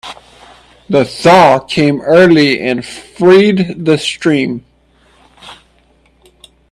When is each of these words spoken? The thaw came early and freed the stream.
The 0.89 1.05
thaw 1.05 1.59
came 1.59 2.01
early 2.01 2.59
and 2.59 2.83
freed 2.83 3.85
the 3.85 3.99
stream. 3.99 4.65